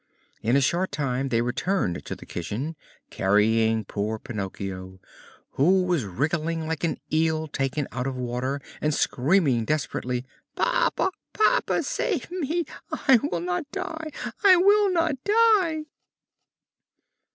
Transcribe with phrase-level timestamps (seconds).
[0.41, 2.75] In a short time they returned to the kitchen
[3.11, 4.99] carrying poor Pinocchio,
[5.51, 10.25] who was wriggling like an eel taken out of water and screaming desperately:
[10.55, 11.11] "Papa!
[11.33, 11.83] papa!
[11.83, 12.65] save me!
[12.91, 14.09] I will not die,
[14.43, 15.83] I will not die!"